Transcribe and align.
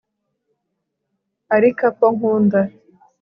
ari 1.55 1.69
couple 1.77 2.09
nkunda 2.15 2.61